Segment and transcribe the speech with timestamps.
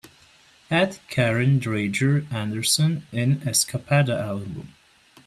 [0.71, 4.73] add Karin Dreijer Andersson in Escapada album